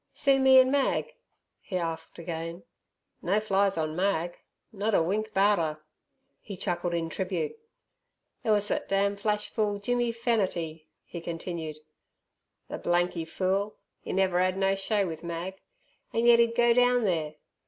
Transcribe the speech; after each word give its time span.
"See 0.15 0.39
me 0.39 0.59
an' 0.59 0.71
Mag?" 0.71 1.13
he 1.59 1.77
asked 1.77 2.17
again. 2.17 2.63
"No 3.21 3.39
flies 3.39 3.77
on 3.77 3.95
Mag; 3.95 4.39
not 4.73 4.95
a 4.95 5.03
wink 5.03 5.31
'bout 5.31 5.59
'er!" 5.59 5.79
He 6.41 6.57
chuckled 6.57 6.95
in 6.95 7.07
tribute. 7.07 7.55
"Ther 8.41 8.49
wus 8.51 8.65
thet 8.69 8.89
damned 8.89 9.19
flash 9.19 9.47
fool, 9.51 9.77
Jimmy 9.77 10.11
Fernatty," 10.11 10.87
he 11.05 11.21
continued" 11.21 11.77
ther 12.67 12.79
blanky 12.79 13.25
fool; 13.25 13.75
'e 14.03 14.11
never 14.11 14.39
'ad 14.39 14.57
no 14.57 14.73
show 14.73 15.05
with 15.05 15.23
Mag. 15.23 15.61
An' 16.11 16.25
yet 16.25 16.39
'e'd 16.39 16.55
go 16.55 16.73
down 16.73 17.03
there! 17.03 17.35